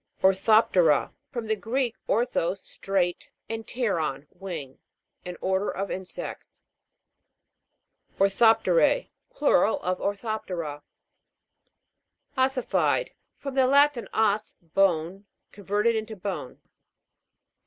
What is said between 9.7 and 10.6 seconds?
of Orthop'